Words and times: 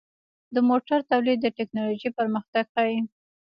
د 0.53 0.55
موټرو 0.69 1.07
تولید 1.11 1.37
د 1.41 1.47
ټکنالوژۍ 1.57 2.09
پرمختګ 2.19 2.63
ښيي. 2.75 2.99